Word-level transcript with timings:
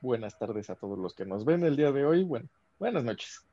buenas 0.00 0.38
tardes 0.38 0.70
a 0.70 0.76
todos 0.76 0.98
los 0.98 1.14
que 1.14 1.26
nos 1.26 1.44
ven 1.44 1.64
el 1.64 1.76
día 1.76 1.92
de 1.92 2.04
hoy. 2.04 2.24
Bueno, 2.24 2.48
buenas 2.78 3.04
noches. 3.04 3.46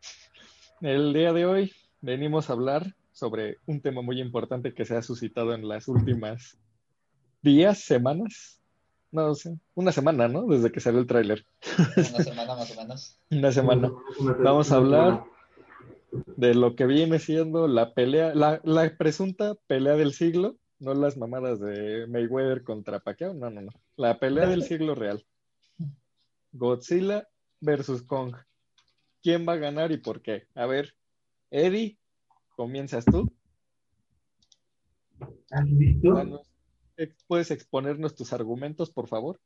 El 0.82 1.14
día 1.14 1.34
de 1.34 1.46
hoy 1.46 1.74
venimos 2.02 2.50
a 2.50 2.54
hablar 2.54 2.96
sobre 3.12 3.58
un 3.66 3.82
tema 3.82 4.02
muy 4.02 4.22
importante 4.22 4.74
que 4.74 4.86
se 4.86 4.96
ha 4.96 5.02
suscitado 5.02 5.54
en 5.54 5.68
las 5.68 5.88
últimas 5.88 6.58
días, 7.42 7.80
semanas, 7.80 8.62
no 9.12 9.34
sé, 9.36 9.58
una 9.74 9.92
semana, 9.92 10.28
¿no? 10.28 10.46
Desde 10.46 10.72
que 10.72 10.80
salió 10.80 11.00
el 11.00 11.08
tráiler. 11.08 11.46
Una 11.98 12.24
semana 12.24 12.56
más 12.56 12.72
o 12.72 12.82
menos. 12.82 13.20
Una 13.32 13.52
semana. 13.52 13.92
Vamos 14.44 14.72
a 14.72 14.76
hablar 14.76 15.24
de 16.12 16.54
lo 16.54 16.76
que 16.76 16.86
viene 16.86 17.20
siendo 17.20 17.68
la 17.68 17.94
pelea, 17.94 18.34
la, 18.36 18.62
la 18.64 18.96
presunta 18.98 19.56
pelea 19.68 19.96
del 19.96 20.14
siglo, 20.14 20.58
no 20.80 20.94
las 20.94 21.18
mamadas 21.18 21.60
de 21.60 22.06
Mayweather 22.08 22.64
contra 22.64 23.00
Pacquiao, 23.00 23.34
no, 23.34 23.50
no, 23.50 23.62
no. 23.62 23.72
La 23.96 24.20
pelea 24.20 24.48
del 24.48 24.64
siglo 24.64 24.96
real. 24.96 25.26
Godzilla 26.52 27.28
versus 27.62 28.04
Kong. 28.04 28.36
¿Quién 29.22 29.48
va 29.48 29.54
a 29.54 29.58
ganar 29.58 29.92
y 29.92 29.98
por 29.98 30.22
qué? 30.22 30.48
A 30.56 30.66
ver, 30.66 30.94
Eddie, 31.52 31.98
comienzas 32.56 33.06
tú. 33.06 33.32
Danos- 36.14 36.50
ex- 36.98 37.24
¿Puedes 37.28 37.52
exponernos 37.52 38.16
tus 38.16 38.34
argumentos, 38.34 38.92
por 38.92 39.08
favor? 39.08 39.40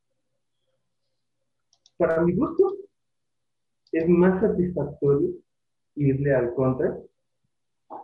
Para 1.97 2.21
mi 2.21 2.33
gusto, 2.33 2.75
es 3.91 4.07
más 4.07 4.41
satisfactorio 4.41 5.29
irle 5.95 6.33
al 6.33 6.53
contra, 6.55 6.97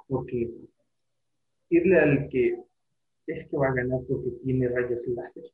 porque 0.08 0.52
irle 1.70 2.00
al 2.00 2.30
que 2.30 2.64
es 3.28 3.50
que 3.50 3.58
va 3.58 3.68
a 3.70 3.74
ganar 3.74 4.00
porque 4.08 4.30
tiene 4.44 4.68
rayos 4.70 5.00
láser. 5.08 5.52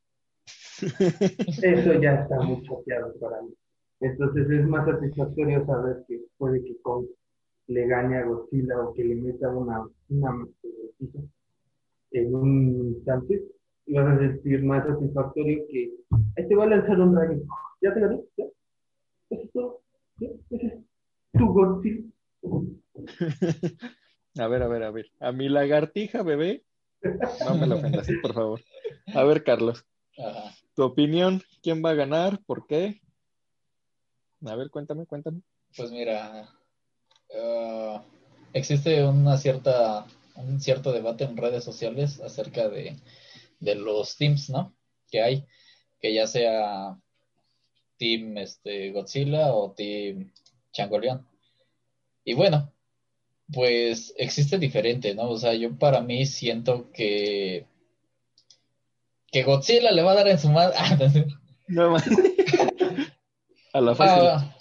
Eso 0.82 2.00
ya 2.00 2.14
está 2.22 2.40
muy 2.40 2.62
choqueado 2.62 3.14
para 3.20 3.42
mí. 3.42 3.54
Entonces 4.00 4.50
es 4.50 4.66
más 4.66 4.86
satisfactorio 4.86 5.64
saber 5.66 6.04
que 6.08 6.20
puede 6.36 6.62
que 6.64 6.76
Kong 6.82 7.06
le 7.68 7.86
gane 7.86 8.18
a 8.18 8.24
Godzilla 8.24 8.80
o 8.80 8.92
que 8.92 9.04
le 9.04 9.14
meta 9.14 9.48
una, 9.50 9.86
una 10.08 10.46
en 12.10 12.34
un 12.34 12.94
instante. 12.96 13.42
Y 13.86 13.94
vas 13.94 14.16
a 14.16 14.18
sentir 14.18 14.64
más 14.64 14.86
satisfactorio 14.86 15.64
que 15.68 15.92
ahí 16.36 16.48
te 16.48 16.54
va 16.54 16.64
a 16.64 16.68
lanzar 16.68 16.98
un 17.00 17.14
rayo. 17.14 17.42
¿Ya 17.82 17.92
te 17.92 18.00
gané? 18.00 18.20
¿Ya? 18.36 18.44
¿Eso 19.30 19.42
es 19.42 19.52
todo? 19.52 19.80
¿Ya? 20.18 20.28
¿Ese 20.50 20.66
es 20.66 20.74
tu 21.38 21.46
Godzilla? 21.52 22.04
A 24.36 24.48
ver, 24.48 24.64
a 24.64 24.66
ver, 24.68 24.82
a 24.82 24.90
ver. 24.90 25.06
A 25.20 25.30
mi 25.30 25.48
lagartija, 25.48 26.24
bebé, 26.24 26.64
no 27.46 27.54
me 27.54 27.68
la 27.68 27.76
ofendas, 27.76 28.08
por 28.20 28.34
favor. 28.34 28.60
A 29.14 29.22
ver, 29.22 29.44
Carlos, 29.44 29.86
Ajá. 30.18 30.50
Tu 30.74 30.82
opinión, 30.82 31.42
¿quién 31.62 31.84
va 31.84 31.90
a 31.90 31.94
ganar? 31.94 32.40
¿Por 32.44 32.66
qué? 32.66 33.00
A 34.44 34.56
ver, 34.56 34.70
cuéntame, 34.70 35.06
cuéntame. 35.06 35.40
Pues 35.76 35.90
mira, 35.90 36.48
ah, 37.36 38.04
existe 38.52 39.04
una 39.04 39.36
cierta, 39.36 40.06
un 40.36 40.60
cierto 40.60 40.92
debate 40.92 41.24
en 41.24 41.36
redes 41.36 41.64
sociales 41.64 42.20
acerca 42.20 42.68
de, 42.68 42.96
de 43.60 43.74
los 43.74 44.16
teams, 44.16 44.50
¿no? 44.50 44.74
Que 45.10 45.22
hay, 45.22 45.46
que 46.00 46.12
ya 46.12 46.26
sea 46.26 46.98
Team 47.96 48.38
este, 48.38 48.92
Godzilla 48.92 49.54
o 49.54 49.72
Team 49.72 50.32
Changoleón. 50.72 51.26
Y 52.24 52.34
bueno, 52.34 52.72
pues 53.52 54.14
existe 54.16 54.58
diferente, 54.58 55.14
¿no? 55.14 55.30
O 55.30 55.38
sea, 55.38 55.54
yo 55.54 55.76
para 55.78 56.00
mí 56.00 56.26
siento 56.26 56.90
que 56.92 57.66
que 59.34 59.42
Godzilla 59.42 59.90
le 59.90 60.04
va 60.04 60.12
a 60.12 60.14
dar 60.14 60.28
en 60.28 60.38
su 60.38 60.48
madre. 60.48 60.76
No 61.66 61.90
más. 61.90 62.04
A 63.72 63.80
la 63.80 63.94
fácil. 63.94 64.26
Ah, 64.28 64.56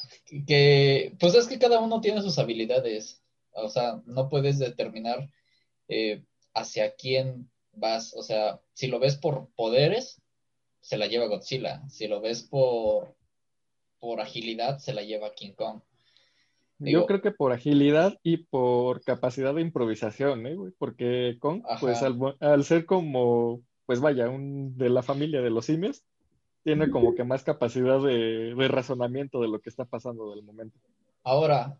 que, 0.47 1.13
pues 1.19 1.35
es 1.35 1.47
que 1.47 1.59
cada 1.59 1.81
uno 1.81 1.99
tiene 1.99 2.21
sus 2.21 2.39
habilidades. 2.39 3.21
O 3.51 3.67
sea, 3.67 4.01
no 4.05 4.29
puedes 4.29 4.57
determinar 4.57 5.29
eh, 5.89 6.23
hacia 6.53 6.95
quién 6.95 7.51
vas. 7.73 8.13
O 8.15 8.23
sea, 8.23 8.61
si 8.71 8.87
lo 8.87 8.99
ves 8.99 9.17
por 9.17 9.49
poderes, 9.53 10.21
se 10.79 10.97
la 10.97 11.07
lleva 11.07 11.27
Godzilla. 11.27 11.83
Si 11.89 12.07
lo 12.07 12.21
ves 12.21 12.41
por, 12.41 13.13
por 13.99 14.21
agilidad, 14.21 14.79
se 14.79 14.93
la 14.93 15.03
lleva 15.03 15.35
King 15.35 15.51
Kong. 15.55 15.81
Yo 16.79 17.05
creo 17.05 17.21
que 17.21 17.31
por 17.31 17.51
agilidad 17.51 18.17
y 18.23 18.37
por 18.37 19.03
capacidad 19.03 19.53
de 19.53 19.61
improvisación, 19.61 20.47
¿eh, 20.47 20.55
güey? 20.55 20.71
Porque 20.79 21.35
Kong, 21.39 21.63
Ajá. 21.67 21.81
pues 21.81 22.01
al, 22.01 22.17
al 22.39 22.63
ser 22.63 22.85
como, 22.85 23.61
pues 23.85 23.99
vaya, 23.99 24.29
un 24.29 24.77
de 24.77 24.89
la 24.89 25.03
familia 25.03 25.41
de 25.41 25.49
los 25.49 25.65
simios, 25.65 26.03
tiene 26.63 26.89
como 26.89 27.13
que 27.13 27.23
más 27.23 27.43
capacidad 27.43 28.01
de, 28.01 28.55
de 28.55 28.67
razonamiento 28.67 29.41
de 29.41 29.49
lo 29.49 29.59
que 29.59 29.69
está 29.69 29.85
pasando 29.85 30.31
del 30.31 30.43
momento. 30.43 30.79
Ahora, 31.25 31.77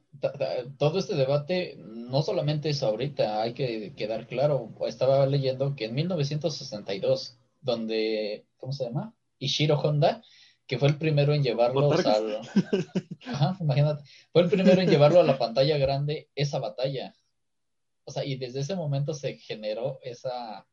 todo 0.77 0.99
este 0.99 1.15
debate 1.15 1.75
no 1.77 2.21
solamente 2.21 2.69
es 2.69 2.81
ahorita, 2.81 3.41
hay 3.41 3.53
que 3.53 3.93
quedar 3.93 4.25
claro. 4.27 4.73
Estaba 4.87 5.25
leyendo 5.25 5.75
que 5.75 5.85
en 5.85 5.95
1962, 5.95 7.37
donde, 7.61 8.45
¿cómo 8.57 8.71
se 8.71 8.85
llama? 8.85 9.13
Ishiro 9.39 9.77
Honda, 9.79 10.23
que 10.65 10.79
fue 10.79 10.87
el 10.87 10.97
primero 10.97 11.33
en 11.33 11.43
llevarlos 11.43 12.05
al... 12.05 12.39
Ajá, 13.27 13.57
imagínate, 13.59 14.03
fue 14.31 14.43
el 14.43 14.49
primero 14.49 14.81
en 14.81 14.89
llevarlo 14.89 15.19
a 15.19 15.23
la 15.23 15.37
pantalla 15.37 15.77
grande 15.77 16.29
esa 16.35 16.59
batalla. 16.59 17.13
O 18.05 18.11
sea, 18.11 18.23
y 18.23 18.37
desde 18.37 18.61
ese 18.61 18.75
momento 18.75 19.13
se 19.13 19.37
generó 19.37 19.99
esa... 20.03 20.65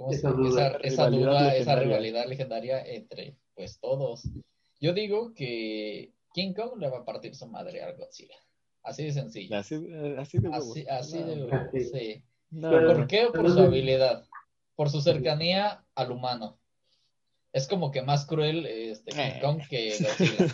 mm, 0.00 0.06
¿cómo 0.06 0.10
se 0.12 0.16
Esa 0.18 0.30
duda. 0.30 0.66
Esa, 0.68 0.78
esa 0.86 1.08
Rivalidad 1.08 1.28
duda, 1.30 1.40
esa 1.40 1.48
legendaria. 1.76 1.82
rivalidad 1.84 2.26
legendaria 2.26 2.84
entre, 2.86 3.36
pues, 3.54 3.78
todos. 3.80 4.22
Yo 4.80 4.92
digo 4.94 5.32
que 5.34 6.12
King 6.32 6.54
Kong 6.54 6.78
le 6.80 6.88
va 6.88 6.98
a 6.98 7.04
partir 7.04 7.34
su 7.34 7.46
madre 7.46 7.82
a 7.82 7.92
Godzilla. 7.92 8.36
Así 8.82 9.04
de 9.04 9.12
sencillo. 9.12 9.56
Así, 9.56 9.74
eh, 9.74 10.16
así 10.18 10.38
de 10.38 10.48
huevos. 10.48 10.70
Así, 10.70 10.86
así 10.88 11.18
de 11.22 11.52
Así. 11.52 11.84
sí. 11.84 12.22
no, 12.50 12.70
¿Por 12.70 12.98
no. 13.00 13.06
qué? 13.06 13.26
Por 13.32 13.50
su 13.50 13.60
habilidad, 13.60 14.24
por 14.74 14.88
su 14.88 15.00
cercanía 15.02 15.84
al 15.94 16.10
humano. 16.12 16.58
Es 17.52 17.66
como 17.68 17.90
que 17.90 18.00
más 18.02 18.24
cruel 18.26 18.64
este 18.64 19.10
King 19.10 19.18
Eh. 19.20 19.38
Kong 19.42 19.60
que 19.68 19.90
Godzilla. 19.98 20.48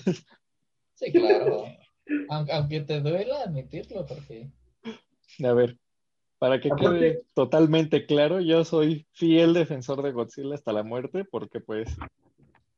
Sí, 0.94 1.12
claro. 1.12 1.64
Aunque, 2.30 2.52
aunque 2.52 2.80
te 2.82 3.00
duela 3.00 3.42
admitirlo, 3.42 4.06
porque 4.06 4.48
A 5.44 5.52
ver, 5.52 5.76
para 6.38 6.60
que 6.60 6.68
Aparte- 6.68 6.98
quede 6.98 7.22
totalmente 7.34 8.06
claro, 8.06 8.40
yo 8.40 8.64
soy 8.64 9.06
fiel 9.12 9.54
defensor 9.54 10.02
de 10.02 10.12
Godzilla 10.12 10.54
hasta 10.54 10.72
la 10.72 10.82
muerte, 10.82 11.24
porque 11.24 11.60
pues, 11.60 11.88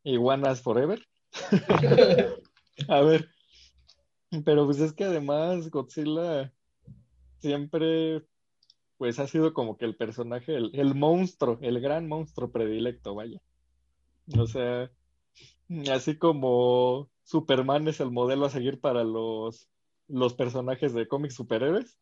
iguanas 0.05 0.63
forever. 0.63 1.05
A 2.89 3.01
ver, 3.01 3.29
pero 4.45 4.65
pues 4.67 4.81
es 4.81 4.93
que 4.93 5.05
además 5.05 5.71
Godzilla 5.71 6.53
siempre 7.39 8.23
pues 8.99 9.19
ha 9.21 9.27
sido 9.29 9.55
como 9.55 9.77
que 9.77 9.85
el 9.85 9.97
personaje, 9.97 10.57
el, 10.57 10.71
el 10.75 10.95
monstruo, 10.95 11.59
el 11.63 11.81
gran 11.81 12.09
monstruo 12.09 12.51
predilecto, 12.51 13.15
vaya. 13.15 13.41
O 14.37 14.47
sea, 14.47 14.91
así 15.93 16.17
como 16.19 17.09
Superman 17.23 17.87
es 17.89 18.01
el 18.01 18.11
modelo 18.11 18.47
a 18.47 18.51
seguir 18.51 18.81
para 18.81 19.05
los, 19.05 19.69
los 20.09 20.35
personajes 20.35 20.95
de 20.95 21.07
cómics 21.07 21.37
superhéroes, 21.37 21.97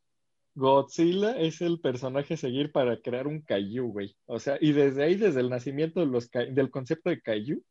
Godzilla 0.57 1.33
es 1.39 1.61
el 1.61 1.81
personaje 1.81 2.35
a 2.35 2.37
seguir 2.39 2.73
para 2.73 2.99
crear 3.01 3.27
un 3.27 3.43
kaiju, 3.43 3.93
güey. 3.93 4.17
O 4.25 4.41
sea, 4.41 4.57
y 4.61 4.73
desde 4.73 5.05
ahí, 5.05 5.15
desde 5.15 5.41
el 5.41 5.51
nacimiento 5.51 6.01
de 6.01 6.07
los, 6.07 6.31
kai- 6.31 6.53
del 6.53 6.71
concepto 6.71 7.11
de 7.11 7.21
kaiju, 7.21 7.63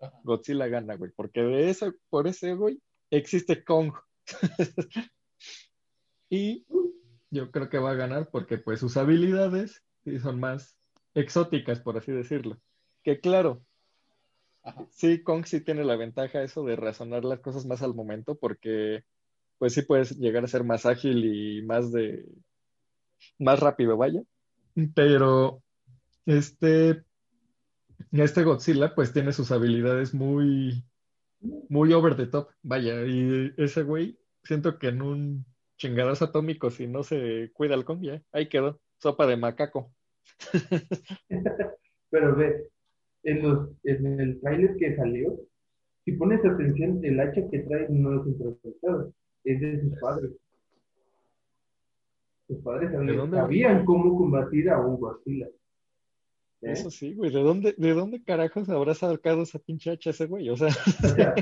Ajá. 0.00 0.12
Godzilla 0.24 0.66
gana, 0.66 0.96
güey, 0.96 1.12
porque 1.14 1.40
de 1.40 1.70
eso, 1.70 1.94
por 2.10 2.26
ese, 2.26 2.54
güey, 2.54 2.80
existe 3.10 3.62
Kong. 3.62 3.92
y 6.28 6.66
yo 7.30 7.50
creo 7.52 7.68
que 7.68 7.78
va 7.78 7.92
a 7.92 7.94
ganar 7.94 8.28
porque 8.30 8.58
pues 8.58 8.80
sus 8.80 8.96
habilidades 8.96 9.82
sí 10.04 10.18
son 10.18 10.40
más 10.40 10.76
exóticas, 11.14 11.80
por 11.80 11.96
así 11.96 12.10
decirlo. 12.10 12.58
Que 13.04 13.20
claro, 13.20 13.62
Ajá. 14.64 14.86
sí, 14.90 15.22
Kong 15.22 15.44
sí 15.46 15.60
tiene 15.60 15.84
la 15.84 15.94
ventaja 15.96 16.42
eso 16.42 16.64
de 16.64 16.74
razonar 16.74 17.24
las 17.24 17.40
cosas 17.40 17.66
más 17.66 17.82
al 17.82 17.94
momento 17.94 18.34
porque 18.36 19.04
pues 19.62 19.74
sí 19.74 19.82
puedes 19.82 20.18
llegar 20.18 20.42
a 20.42 20.48
ser 20.48 20.64
más 20.64 20.86
ágil 20.86 21.24
y 21.24 21.62
más 21.62 21.92
de, 21.92 22.26
más 23.38 23.60
rápido, 23.60 23.96
vaya. 23.96 24.20
Pero 24.92 25.62
este, 26.26 27.04
este 28.10 28.42
Godzilla 28.42 28.92
pues 28.92 29.12
tiene 29.12 29.32
sus 29.32 29.52
habilidades 29.52 30.14
muy, 30.14 30.84
muy 31.68 31.92
over 31.92 32.16
the 32.16 32.26
top, 32.26 32.48
vaya, 32.64 33.06
y 33.06 33.54
ese 33.56 33.84
güey, 33.84 34.18
siento 34.42 34.80
que 34.80 34.88
en 34.88 35.00
un 35.00 35.46
chingadazo 35.76 36.24
atómico, 36.24 36.68
si 36.72 36.88
no 36.88 37.04
se 37.04 37.52
cuida 37.52 37.76
el 37.76 37.84
Kong, 37.84 38.02
ya, 38.02 38.20
ahí 38.32 38.48
quedó, 38.48 38.80
sopa 38.98 39.28
de 39.28 39.36
macaco. 39.36 39.92
Pero 42.10 42.34
ve, 42.34 42.68
en, 43.22 43.42
los, 43.44 43.70
en 43.84 44.18
el 44.18 44.40
trailer 44.40 44.74
que 44.76 44.96
salió, 44.96 45.38
si 46.04 46.10
pones 46.14 46.44
atención, 46.44 46.98
el 47.04 47.20
hacha 47.20 47.48
que 47.48 47.60
trae 47.60 47.86
no 47.90 48.20
es 48.20 48.26
improvisado, 48.26 49.14
es 49.44 49.60
de 49.60 49.80
sus 49.80 49.98
padres. 49.98 50.30
Sus 52.48 52.58
padres 52.58 52.90
¿De 52.90 53.30
sabían, 53.30 53.84
cómo 53.84 54.16
combatir 54.16 54.70
a 54.70 54.80
un 54.80 54.98
Godzilla. 54.98 55.46
¿eh? 55.46 56.72
Eso 56.72 56.90
sí, 56.90 57.14
güey. 57.14 57.32
¿De 57.32 57.40
dónde, 57.40 57.74
¿De 57.76 57.94
dónde 57.94 58.22
carajos 58.22 58.68
habrá 58.68 58.94
sacado 58.94 59.42
esa 59.42 59.58
pinche 59.58 59.90
hacha 59.90 60.10
ese 60.10 60.26
güey? 60.26 60.48
O 60.50 60.56
sea, 60.56 60.68
O 60.68 61.08
sea, 61.14 61.34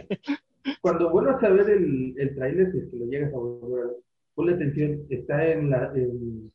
cuando 0.80 1.10
vuelvas 1.10 1.42
a 1.42 1.48
ver 1.48 1.70
el, 1.70 2.14
el 2.18 2.34
tráiler, 2.34 2.72
si 2.72 2.78
es 2.78 2.90
que 2.90 2.96
lo 2.96 3.06
llegas 3.06 3.32
a 3.32 3.38
volver 3.38 3.82
a 3.82 3.86
ver, 3.86 3.96
ponle 4.34 4.54
atención, 4.54 5.06
está 5.08 5.52
en 5.52 5.70
la, 5.70 5.92
en 5.94 6.52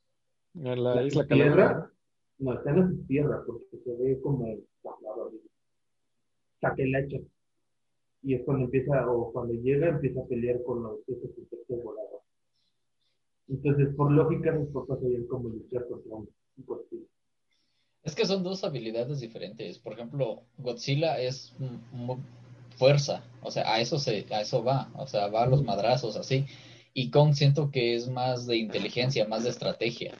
en 0.55 0.83
la 0.83 0.95
la 0.95 1.03
isla 1.03 1.27
tierra, 1.27 1.91
no, 2.39 2.53
está 2.53 2.69
en 2.69 2.79
la 2.79 3.07
tierra, 3.07 3.43
porque 3.45 3.77
se 3.83 3.95
ve 3.95 4.19
como 4.21 4.55
saca 6.61 6.81
el 6.83 6.95
hacha. 6.95 7.17
Y 8.25 8.33
es 8.33 8.41
cuando 8.43 8.65
empieza, 8.65 9.07
o 9.09 9.31
cuando 9.31 9.53
llega, 9.53 9.87
empieza 9.89 10.19
a 10.19 10.25
pelear 10.25 10.61
con 10.63 10.81
los 10.83 10.99
esos 11.07 11.29
insectos 11.37 11.83
voladores. 11.83 12.25
Entonces, 13.47 13.95
por 13.95 14.11
lógica, 14.11 14.57
sus 14.57 14.69
papás 14.69 14.99
sabían 14.99 15.27
cómo 15.27 15.49
luchar 15.49 15.87
contra 15.87 16.15
un 16.15 16.29
un 16.57 16.65
Godzilla. 16.65 17.05
Es 18.03 18.15
que 18.15 18.25
son 18.25 18.43
dos 18.43 18.63
habilidades 18.63 19.19
diferentes. 19.19 19.77
Por 19.77 19.93
ejemplo, 19.93 20.43
Godzilla 20.57 21.19
es 21.19 21.53
fuerza, 22.77 23.23
o 23.41 23.51
sea, 23.51 23.71
a 23.73 23.79
eso 23.79 23.99
se, 23.99 24.25
a 24.33 24.41
eso 24.41 24.63
va, 24.63 24.91
o 24.97 25.05
sea, 25.07 25.27
va 25.27 25.43
a 25.43 25.47
los 25.47 25.63
madrazos 25.63 26.15
así. 26.15 26.45
Y 26.93 27.09
Kong 27.11 27.33
siento 27.33 27.71
que 27.71 27.95
es 27.95 28.09
más 28.09 28.47
de 28.47 28.57
inteligencia, 28.57 29.27
más 29.27 29.43
de 29.43 29.49
estrategia. 29.49 30.15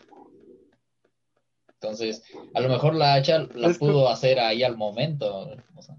Entonces, 1.74 2.24
a 2.54 2.60
lo 2.60 2.70
mejor 2.70 2.96
la 2.96 3.14
hacha 3.16 3.48
la 3.54 3.70
Es 3.70 3.78
que- 3.78 3.86
pudo 3.86 4.10
hacer 4.10 4.40
ahí 4.40 4.64
al 4.64 4.78
momento. 4.78 5.48
o 5.76 5.82
sea. 5.82 5.96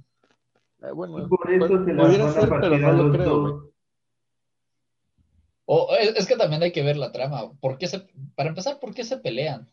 Bueno, 0.95 1.19
Y 1.25 1.29
por 1.29 1.51
eso 1.51 1.67
pu- 1.69 1.85
se 1.85 1.93
la 1.95 2.05
pudiera 2.05 2.25
van 2.27 2.37
a 2.37 2.41
ser, 2.41 2.49
pero 2.61 2.79
no 2.79 2.93
lo 2.93 3.13
creo, 3.13 3.41
güey. 3.41 3.55
O 5.65 5.89
es, 5.99 6.15
es 6.17 6.27
que 6.27 6.37
también 6.37 6.63
hay 6.63 6.73
que 6.73 6.83
ver 6.83 6.97
la 6.97 7.11
trama. 7.13 7.53
¿Por 7.61 7.77
qué 7.79 7.87
se, 7.89 8.07
para 8.37 8.51
empezar, 8.51 8.79
¿por 8.79 8.95
qué 8.95 9.05
se 9.05 9.17
pelean? 9.19 9.69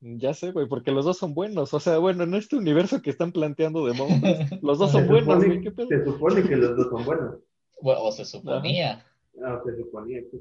Ya 0.00 0.32
sé, 0.32 0.50
güey, 0.52 0.66
porque 0.66 0.92
los 0.92 1.04
dos 1.04 1.18
son 1.18 1.34
buenos. 1.34 1.74
O 1.74 1.80
sea, 1.80 1.98
bueno, 1.98 2.24
en 2.24 2.34
este 2.34 2.56
universo 2.56 3.02
que 3.02 3.10
están 3.10 3.32
planteando 3.32 3.84
de 3.84 3.92
Monsters, 3.92 4.50
los 4.62 4.78
dos 4.78 4.90
Se 4.92 4.98
son 4.98 5.08
buenos, 5.08 5.26
supone, 5.34 5.46
güey, 5.46 5.60
qué 5.60 5.70
pedo. 5.72 5.88
se 5.88 6.04
supone 6.04 6.42
que 6.42 6.56
los 6.56 6.76
dos 6.76 6.88
son 6.88 7.04
buenos. 7.04 7.36
Bueno, 7.82 8.02
o 8.02 8.12
se 8.12 8.24
suponía. 8.24 9.04
Ah, 9.44 9.60
se 9.64 9.76
suponía 9.76 10.20
que. 10.30 10.38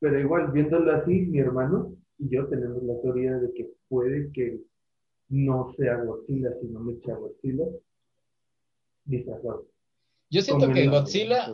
Pero 0.00 0.18
igual, 0.18 0.50
viéndolo 0.52 0.90
así, 0.92 1.12
mi 1.12 1.38
hermano 1.38 1.94
y 2.18 2.28
yo 2.34 2.46
tenemos 2.46 2.82
la 2.82 2.98
teoría 3.02 3.32
de 3.34 3.52
que 3.52 3.68
puede 3.88 4.32
que 4.32 4.58
no 5.28 5.72
sea 5.76 5.96
Godzilla, 6.02 6.50
sino 6.60 6.80
Mecha 6.80 7.14
Godzilla 7.14 7.64
disfrazado. 9.04 9.66
Yo 10.30 10.40
siento 10.40 10.72
que 10.72 10.88
Godzilla 10.88 11.46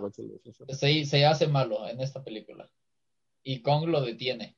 se, 0.68 1.04
se 1.04 1.26
hace 1.26 1.48
malo 1.48 1.86
en 1.88 2.00
esta 2.00 2.22
película. 2.22 2.68
Y 3.42 3.62
Kong 3.62 3.88
lo 3.88 4.00
detiene. 4.02 4.56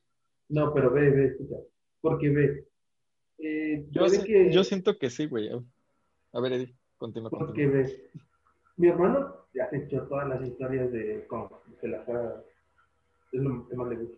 No, 0.49 0.73
pero 0.73 0.91
ve, 0.91 1.09
ve, 1.09 1.25
escucha. 1.27 1.55
Porque 2.01 2.29
ve. 2.29 2.67
eh, 3.39 3.85
Yo, 3.91 4.01
puede 4.01 4.17
si- 4.19 4.27
que, 4.27 4.51
yo 4.51 4.63
siento 4.63 4.97
que 4.97 5.09
sí, 5.09 5.25
güey. 5.27 5.49
A 6.33 6.39
ver, 6.39 6.53
Eddie, 6.53 6.75
continúa, 6.97 7.29
porque 7.29 7.63
continúa. 7.63 7.83
ve. 7.83 8.09
Mi 8.77 8.87
hermano 8.89 9.35
ya 9.53 9.69
se 9.69 9.77
echó 9.77 10.03
todas 10.03 10.27
las 10.29 10.41
historias 10.47 10.91
de 10.91 11.25
Kong, 11.27 11.49
se 11.79 11.87
las 11.87 12.07
ha. 12.09 12.43
Es 13.31 13.41
lo 13.41 13.67
que 13.67 13.75
más 13.75 13.87
le 13.89 13.95
gusta. 13.95 14.17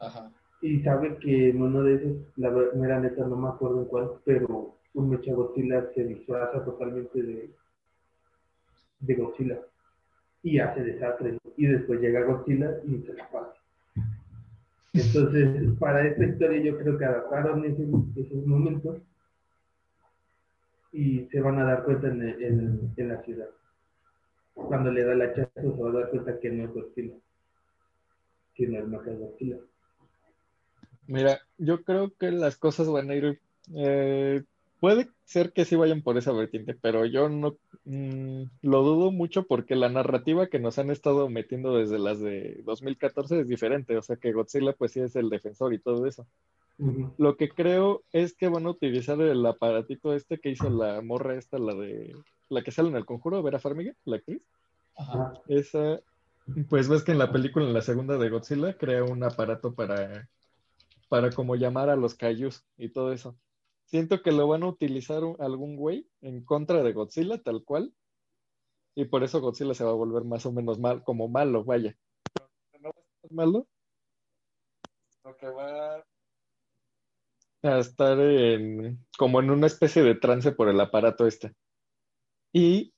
Ajá. 0.00 0.32
Y 0.60 0.80
sabe 0.82 1.16
que 1.18 1.50
en 1.50 1.62
uno 1.62 1.82
de 1.82 1.94
esos, 1.96 2.12
la 2.36 2.50
mera 2.74 3.00
neta, 3.00 3.24
no 3.26 3.36
me 3.36 3.48
acuerdo 3.48 3.80
en 3.82 3.86
cuál, 3.88 4.10
pero 4.24 4.76
un 4.94 5.10
Mecha 5.10 5.32
Godzilla 5.32 5.90
se 5.94 6.04
disfraza 6.04 6.64
totalmente 6.64 7.22
de, 7.22 7.50
de 9.02 9.14
Godzilla 9.14 9.58
y 10.42 10.58
hace 10.58 10.82
desastre. 10.82 11.38
Y 11.56 11.66
después 11.66 12.00
llega 12.00 12.24
Godzilla 12.24 12.78
y 12.86 13.02
se 13.02 13.14
la 13.14 13.28
pasa. 13.30 13.54
Entonces, 14.94 15.78
para 15.78 16.06
esta 16.06 16.24
historia 16.24 16.62
yo 16.62 16.78
creo 16.78 16.98
que 16.98 17.04
adaptaron 17.04 17.64
esos 17.64 18.46
momentos 18.46 18.98
y 20.92 21.26
se 21.30 21.40
van 21.40 21.58
a 21.58 21.64
dar 21.64 21.84
cuenta 21.84 22.08
en, 22.08 22.22
en- 22.22 23.08
la 23.08 23.22
ciudad. 23.22 23.48
Cuando 24.54 24.90
le 24.92 25.02
da 25.04 25.12
el 25.12 25.22
hachazo 25.22 25.50
se 25.54 25.82
va 25.82 25.88
a 25.90 25.92
dar 25.92 26.10
cuenta 26.10 26.38
que 26.38 26.50
no 26.50 26.64
es 26.64 26.74
Godzilla, 26.74 27.14
que 28.54 28.66
no 28.66 28.78
es 28.78 28.88
Mecha 28.88 29.12
Godzilla. 29.18 29.56
Mira, 31.06 31.40
yo 31.58 31.82
creo 31.82 32.12
que 32.18 32.30
las 32.30 32.56
cosas 32.56 32.88
van 32.90 33.10
a 33.10 33.14
ir. 33.14 33.40
eh, 33.74 34.44
puede 34.82 35.10
ser 35.24 35.52
que 35.52 35.64
sí 35.64 35.76
vayan 35.76 36.02
por 36.02 36.18
esa 36.18 36.32
vertiente, 36.32 36.74
pero 36.74 37.06
yo 37.06 37.28
no 37.28 37.56
mm, 37.84 38.42
lo 38.62 38.82
dudo 38.82 39.12
mucho 39.12 39.44
porque 39.44 39.76
la 39.76 39.88
narrativa 39.88 40.48
que 40.48 40.58
nos 40.58 40.76
han 40.76 40.90
estado 40.90 41.28
metiendo 41.28 41.76
desde 41.76 42.00
las 42.00 42.18
de 42.18 42.60
2014 42.64 43.42
es 43.42 43.46
diferente. 43.46 43.96
O 43.96 44.02
sea 44.02 44.16
que 44.16 44.32
Godzilla, 44.32 44.72
pues 44.72 44.90
sí 44.90 44.98
es 44.98 45.14
el 45.14 45.30
defensor 45.30 45.72
y 45.72 45.78
todo 45.78 46.04
eso. 46.06 46.26
Lo 47.16 47.36
que 47.36 47.48
creo 47.48 48.02
es 48.10 48.34
que 48.34 48.48
van 48.48 48.66
a 48.66 48.70
utilizar 48.70 49.20
el 49.20 49.46
aparatito 49.46 50.14
este 50.14 50.38
que 50.38 50.50
hizo 50.50 50.68
la 50.68 51.00
morra 51.00 51.36
esta, 51.36 51.60
la 51.60 51.76
de 51.76 52.16
la 52.48 52.62
que 52.62 52.72
sale 52.72 52.88
en 52.88 52.96
el 52.96 53.06
conjuro, 53.06 53.40
Vera 53.40 53.60
Farmiga, 53.60 53.94
la 54.04 54.16
actriz. 54.16 54.42
Ajá. 54.96 55.34
Esa, 55.46 56.00
pues 56.68 56.88
ves 56.88 57.04
que 57.04 57.12
en 57.12 57.18
la 57.18 57.30
película, 57.30 57.66
en 57.66 57.72
la 57.72 57.82
segunda 57.82 58.18
de 58.18 58.30
Godzilla, 58.30 58.76
crea 58.76 59.04
un 59.04 59.22
aparato 59.22 59.74
para, 59.74 60.28
para 61.08 61.30
como 61.30 61.54
llamar 61.54 61.88
a 61.88 61.94
los 61.94 62.16
kaijus 62.16 62.64
y 62.76 62.88
todo 62.88 63.12
eso. 63.12 63.36
Siento 63.92 64.22
que 64.22 64.32
lo 64.32 64.48
van 64.48 64.62
a 64.62 64.68
utilizar 64.68 65.22
algún 65.38 65.76
güey 65.76 66.08
en 66.22 66.42
contra 66.46 66.82
de 66.82 66.94
Godzilla, 66.94 67.36
tal 67.42 67.62
cual. 67.62 67.92
Y 68.96 69.04
por 69.04 69.22
eso 69.22 69.42
Godzilla 69.42 69.74
se 69.74 69.84
va 69.84 69.90
a 69.90 69.94
volver 69.94 70.24
más 70.24 70.46
o 70.46 70.52
menos 70.52 70.78
mal, 70.78 71.04
como 71.04 71.28
malo, 71.28 71.62
vaya. 71.62 71.94
No 72.80 72.88
va 72.88 72.94
a 72.96 73.00
estar 73.00 73.32
malo. 73.32 73.66
Lo 75.24 75.36
que 75.36 75.46
va 75.46 76.02
a 77.64 77.78
estar 77.80 78.18
en, 78.18 79.04
como 79.18 79.40
en 79.40 79.50
una 79.50 79.66
especie 79.66 80.02
de 80.02 80.14
trance 80.14 80.52
por 80.52 80.70
el 80.70 80.80
aparato 80.80 81.26
este. 81.26 81.52
Y 82.50 82.94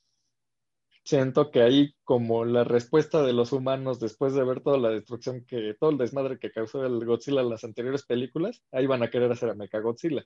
siento 1.05 1.51
que 1.51 1.63
ahí 1.63 1.97
como 2.05 2.45
la 2.45 2.63
respuesta 2.63 3.25
de 3.25 3.33
los 3.33 3.51
humanos 3.51 3.99
después 3.99 4.33
de 4.35 4.45
ver 4.45 4.61
toda 4.61 4.79
la 4.79 4.91
destrucción 4.91 5.45
que, 5.45 5.75
todo 5.75 5.91
el 5.91 5.99
desmadre 5.99 6.39
que 6.39 6.53
causó 6.53 6.87
el 6.87 7.05
Godzilla 7.05 7.41
en 7.41 7.51
las 7.51 7.65
anteriores 7.65 8.07
películas, 8.07 8.63
ahí 8.71 8.87
van 8.87 9.03
a 9.03 9.11
querer 9.11 9.33
hacer 9.33 9.51
a 9.51 9.55
Mechagodzilla. 9.57 10.25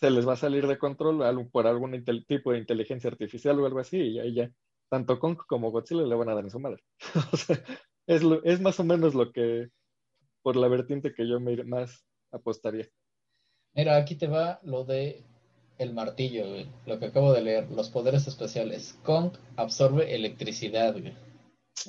Se 0.00 0.10
les 0.10 0.26
va 0.26 0.32
a 0.32 0.36
salir 0.36 0.66
de 0.66 0.78
control 0.78 1.22
por 1.52 1.66
algún 1.66 2.02
tipo 2.26 2.52
de 2.52 2.58
inteligencia 2.58 3.10
artificial 3.10 3.60
o 3.60 3.66
algo 3.66 3.80
así, 3.80 3.98
y 3.98 4.18
ahí 4.18 4.34
ya, 4.34 4.50
tanto 4.88 5.18
Kong 5.18 5.36
como 5.46 5.70
Godzilla 5.70 6.02
le 6.02 6.14
van 6.14 6.30
a 6.30 6.34
dar 6.34 6.44
en 6.44 6.50
su 6.50 6.58
madre. 6.58 6.82
O 7.32 7.36
sea, 7.36 7.62
es, 8.06 8.22
lo- 8.22 8.42
es 8.44 8.60
más 8.60 8.80
o 8.80 8.84
menos 8.84 9.14
lo 9.14 9.30
que, 9.32 9.68
por 10.42 10.56
la 10.56 10.68
vertiente 10.68 11.12
que 11.12 11.28
yo 11.28 11.38
me 11.38 11.62
más 11.64 12.04
apostaría. 12.32 12.88
Mira, 13.74 13.96
aquí 13.96 14.16
te 14.16 14.26
va 14.26 14.58
lo 14.64 14.84
de 14.84 15.22
el 15.78 15.92
martillo, 15.94 16.48
güey. 16.48 16.66
Lo 16.86 16.98
que 16.98 17.06
acabo 17.06 17.32
de 17.32 17.42
leer, 17.42 17.70
los 17.70 17.90
poderes 17.90 18.26
especiales. 18.26 18.98
Kong 19.04 19.32
absorbe 19.56 20.14
electricidad, 20.14 20.92
güey. 20.98 21.14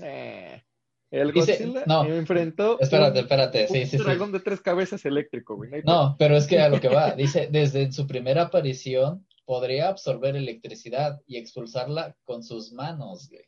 Eh, 0.01 0.61
el 1.11 1.31
Dice- 1.33 1.57
Godzilla 1.65 1.83
no, 1.85 2.05
enfrentó 2.05 2.79
Espérate, 2.79 3.19
un- 3.19 3.25
espérate, 3.25 3.67
sí, 3.67 3.81
un 3.81 3.85
sí, 3.87 3.97
sí. 3.97 4.03
dragón 4.03 4.31
de 4.31 4.39
tres 4.39 4.61
cabezas 4.61 5.05
eléctrico, 5.05 5.55
güey. 5.55 5.83
no 5.83 6.15
pero 6.17 6.35
es 6.37 6.47
que 6.47 6.59
a 6.59 6.69
lo 6.69 6.79
que 6.79 6.87
va, 6.89 7.11
dice, 7.15 7.49
desde 7.51 7.91
su 7.91 8.07
primera 8.07 8.43
aparición 8.43 9.27
podría 9.45 9.89
absorber 9.89 10.35
electricidad 10.35 11.21
y 11.27 11.37
expulsarla 11.37 12.15
con 12.23 12.43
sus 12.43 12.71
manos, 12.71 13.29
güey. 13.29 13.43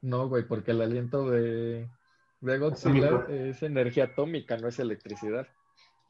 No, 0.00 0.28
güey, 0.28 0.44
porque 0.46 0.72
el 0.72 0.80
aliento 0.80 1.30
de, 1.30 1.88
de 2.40 2.58
Godzilla 2.58 3.26
es 3.28 3.62
energía 3.62 4.04
atómica, 4.04 4.56
no 4.56 4.68
es 4.68 4.78
electricidad. 4.78 5.46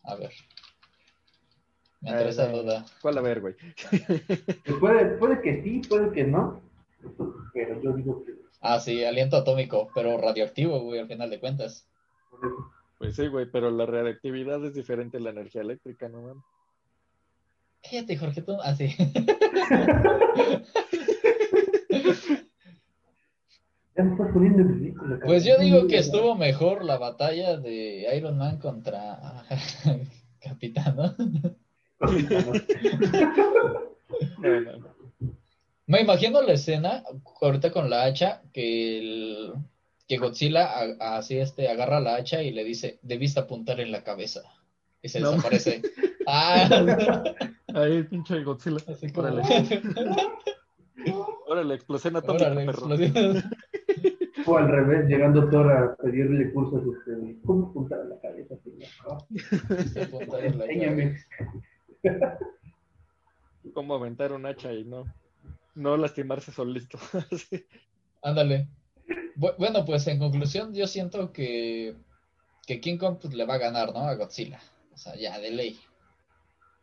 A 0.05 0.15
ver. 0.17 0.31
Me 2.01 2.11
entró 2.11 2.29
esa 2.29 2.49
no. 2.49 2.57
eh, 2.57 2.63
duda. 2.63 2.85
¿Cuál 3.01 3.19
a 3.19 3.21
ver, 3.21 3.41
güey? 3.41 3.55
Pues 3.91 4.79
Puede, 4.81 5.05
puede 5.19 5.41
que 5.43 5.63
sí, 5.63 5.83
puede 5.89 6.11
que 6.13 6.25
no. 6.25 6.61
Pero 7.53 7.81
yo 7.83 7.93
digo 7.93 8.25
que 8.25 8.33
Ah, 8.63 8.81
sí, 8.81 9.05
aliento 9.05 9.37
atómico, 9.37 9.91
pero 9.95 10.17
radioactivo, 10.17 10.81
güey, 10.81 11.01
al 11.01 11.09
final 11.09 11.29
de 11.29 11.41
cuentas. 11.41 11.89
Pues 12.99 13.17
sí, 13.17 13.27
güey, 13.27 13.47
pero 13.51 13.71
la 13.71 13.87
reactividad 13.87 14.65
es 14.65 14.75
diferente 14.75 15.17
a 15.17 15.21
la 15.21 15.31
energía 15.31 15.63
eléctrica, 15.63 16.09
¿no? 16.09 16.23
mames? 16.23 16.45
Cállate, 17.83 18.17
Jorge, 18.17 18.43
tú. 18.43 18.57
Ah, 18.63 18.75
sí. 18.75 18.95
Ya 23.95 24.05
me 24.05 24.13
estás 24.13 24.33
poniendo 24.33 24.63
en 24.63 24.69
ridículo. 24.69 25.19
Pues 25.23 25.45
yo 25.45 25.59
digo 25.59 25.87
que 25.87 25.99
estuvo 25.99 26.35
mejor 26.35 26.83
la 26.83 26.97
batalla 26.97 27.59
de 27.59 28.07
Iron 28.17 28.39
Man 28.39 28.59
contra 28.59 29.45
Capitán, 30.41 30.97
¿no? 30.97 31.15
No, 34.39 34.61
no. 34.61 34.92
Me 35.87 36.01
imagino 36.01 36.41
la 36.43 36.53
escena 36.53 37.03
ahorita 37.41 37.71
con 37.73 37.91
la 37.91 38.05
hacha 38.05 38.43
que 38.53 38.99
el, 38.99 39.53
que 40.09 40.17
Godzilla 40.19 40.67
a- 41.01 41.17
así 41.19 41.39
este 41.39 41.69
agarra 41.69 42.01
la 42.01 42.15
hacha 42.17 42.43
y 42.43 42.53
le 42.53 42.65
dice, 42.65 42.99
debiste 43.03 43.41
apuntar 43.41 43.81
en 43.81 43.91
la 43.93 44.03
cabeza. 44.05 44.43
Y 45.03 45.09
se 45.09 45.21
No. 45.21 45.31
desaparece. 45.33 45.83
Ah, 46.25 47.25
Ahí, 47.75 48.05
pinche 48.05 48.45
Godzilla. 48.45 48.77
así 48.87 49.11
como... 49.11 49.27
Órale, 49.27 49.43
órale, 51.49 51.75
explosión 51.75 52.15
atómica, 52.17 52.47
Órale, 52.47 52.67
perro. 52.67 52.95
explosión. 52.95 53.51
O 54.47 54.57
al 54.57 54.69
revés, 54.69 55.09
llegando 55.09 55.51
Thor 55.51 55.73
a 55.73 55.97
pedirle 55.97 56.53
cursos, 56.53 56.81
este, 56.97 57.37
¿cómo 57.45 57.67
apuntar 57.71 58.01
a 58.01 58.05
la 58.05 58.21
cabeza? 58.21 58.55
señor? 58.63 58.89
Debiste 59.69 60.03
apuntar 60.03 60.45
en 60.45 60.59
la 60.59 60.65
enséñame. 60.67 61.17
cabeza. 62.03 62.39
Cómo 63.75 63.95
aventar 63.97 64.33
un 64.33 64.47
hacha 64.47 64.73
y 64.73 64.85
no, 64.85 65.05
no 65.75 65.97
lastimarse 65.97 66.53
solito. 66.53 66.99
Sí. 67.37 67.65
Ándale. 68.23 68.69
Bu- 69.37 69.55
Bueno, 69.59 69.85
pues 69.85 70.07
en 70.07 70.19
conclusión, 70.19 70.73
yo 70.75 70.87
siento 70.87 71.33
que, 71.33 71.97
que 72.67 72.81
King 72.81 72.99
Kong 72.99 73.19
pues, 73.21 73.35
le 73.35 73.45
va 73.47 73.55
a 73.55 73.59
ganar, 73.59 73.93
¿no? 73.93 74.01
A 74.01 74.15
Godzilla. 74.15 74.61
O 74.93 74.97
sea, 74.97 75.17
ya 75.17 75.39
de 75.39 75.51
ley. 75.51 75.81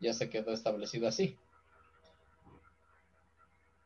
Ya 0.00 0.12
se 0.12 0.28
quedó 0.30 0.52
establecido 0.52 1.06
así. 1.08 1.38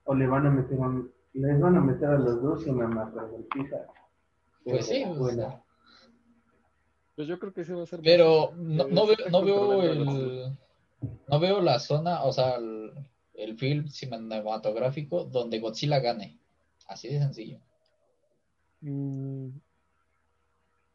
O 0.05 0.15
le 0.15 0.27
van 0.27 0.47
a 0.47 0.51
meter 0.51 0.79
a, 0.81 1.03
les 1.35 1.61
van 1.61 1.77
a 1.77 1.81
meter 1.81 2.09
a 2.09 2.19
los 2.19 2.43
dos 2.43 2.65
una 2.67 2.87
marragolpiza. 2.87 3.87
Pues 4.65 4.87
sí, 4.87 5.05
o 5.07 5.15
Buena. 5.15 5.49
sea, 5.51 5.65
Pues 7.17 7.29
yo 7.29 7.39
creo 7.39 7.53
que 7.53 7.65
sí 7.65 7.73
va 7.73 7.83
a 7.83 7.87
ser. 7.87 8.01
pero 8.03 8.53
no, 8.57 8.85
eh, 8.85 8.89
no 8.91 9.07
veo, 9.07 9.17
no 9.31 9.43
veo 9.45 9.83
el, 9.83 10.05
no 11.29 11.41
veo 11.41 11.61
la 11.61 11.79
zona, 11.79 12.23
o 12.25 12.33
sea, 12.33 12.57
el, 12.57 12.93
el 13.35 13.57
film 13.59 13.89
cinematográfico 13.89 15.25
donde 15.25 15.61
Godzilla 15.61 16.01
gane. 16.01 16.39
Así 16.87 17.09
de 17.09 17.19
sencillo. 17.19 17.61
Mm, 18.81 19.59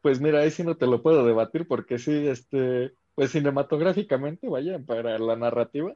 Pues 0.02 0.20
mira, 0.20 0.40
ahí 0.40 0.50
sí 0.50 0.62
no 0.64 0.76
te 0.76 0.86
lo 0.86 1.02
puedo 1.02 1.26
debatir 1.26 1.66
porque 1.68 1.98
sí, 1.98 2.26
este, 2.28 2.92
pues 3.14 3.32
cinematográficamente, 3.32 4.48
vaya, 4.48 4.78
para 4.78 5.18
la 5.18 5.36
narrativa, 5.36 5.94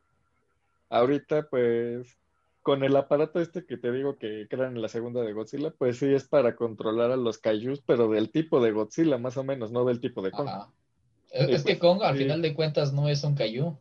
ahorita 0.90 1.48
pues 1.50 2.18
con 2.62 2.82
el 2.84 2.96
aparato 2.96 3.40
este 3.40 3.66
que 3.66 3.76
te 3.76 3.92
digo 3.92 4.16
que 4.18 4.46
crean 4.48 4.76
en 4.76 4.82
la 4.82 4.88
segunda 4.88 5.22
de 5.22 5.32
Godzilla, 5.34 5.70
pues 5.72 5.98
sí 5.98 6.06
es 6.14 6.26
para 6.28 6.56
controlar 6.56 7.10
a 7.10 7.16
los 7.16 7.38
kaijus, 7.38 7.82
pero 7.82 8.08
del 8.08 8.30
tipo 8.30 8.60
de 8.62 8.72
Godzilla 8.72 9.18
más 9.18 9.36
o 9.36 9.44
menos, 9.44 9.70
no 9.72 9.84
del 9.84 10.00
tipo 10.00 10.22
de 10.22 10.32
Kong. 10.32 10.48
Ajá. 10.48 10.72
Es, 11.30 11.64
que 11.64 11.76
pues, 11.76 11.78
Kong, 11.78 12.02
al 12.02 12.16
sí. 12.16 12.22
final 12.22 12.42
de 12.42 12.54
cuentas, 12.54 12.92
no 12.92 13.08
es 13.08 13.24
un 13.24 13.34
Kaiju. 13.34 13.78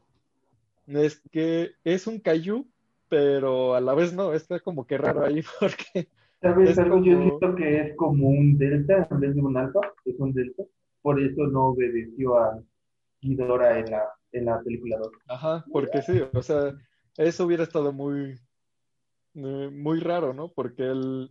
Es 0.87 1.21
que 1.31 1.71
es 1.83 2.07
un 2.07 2.19
kaiju, 2.19 2.67
pero 3.09 3.75
a 3.75 3.81
la 3.81 3.93
vez 3.93 4.13
no, 4.13 4.33
está 4.33 4.59
como 4.59 4.85
que 4.85 4.97
raro 4.97 5.23
ahí 5.25 5.41
porque 5.59 6.07
¿Sabes 6.41 6.71
Es 6.71 6.79
algo? 6.79 7.01
Yo 7.03 7.17
como- 7.17 7.29
siento 7.39 7.55
que 7.55 7.79
es 7.79 7.95
como 7.95 8.27
un 8.27 8.57
delta 8.57 9.07
en 9.09 9.19
vez 9.19 9.33
de 9.35 9.41
un 9.41 9.55
alfa, 9.55 9.79
es 10.03 10.19
un 10.19 10.33
delta. 10.33 10.63
Por 11.01 11.21
eso 11.21 11.47
no 11.47 11.67
obedeció 11.67 12.37
a 12.37 12.61
Ghidorah 13.21 13.79
en 13.79 13.91
la, 13.91 14.03
en 14.33 14.45
la 14.45 14.61
película 14.61 14.97
2. 14.97 15.11
Ajá, 15.27 15.65
porque 15.71 16.01
sí, 16.01 16.21
o 16.33 16.41
sea, 16.41 16.73
eso 17.17 17.45
hubiera 17.45 17.63
estado 17.63 17.93
muy, 17.93 18.35
eh, 19.35 19.69
muy 19.71 19.99
raro, 20.01 20.33
¿no? 20.33 20.49
Porque 20.49 20.83
el, 20.83 21.29